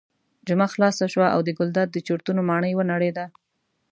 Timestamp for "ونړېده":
2.75-3.25